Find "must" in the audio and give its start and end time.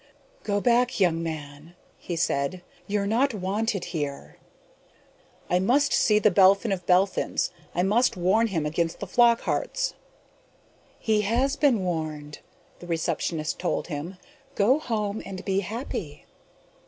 5.59-5.93, 7.83-8.17